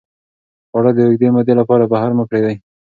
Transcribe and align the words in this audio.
خواړه 0.69 0.91
د 0.93 0.99
اوږدې 1.05 1.27
مودې 1.35 1.53
لپاره 1.59 1.89
بهر 1.91 2.09
مه 2.17 2.23
پرېږدئ. 2.29 2.55